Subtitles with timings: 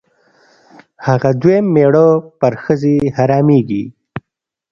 [1.07, 2.07] هغه دویم مېړه
[2.39, 3.83] پر ښځې حرامېږي.